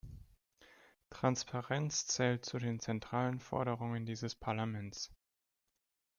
[1.11, 5.11] Transparenz zählt zu den zentralen Forderungen dieses Parlaments.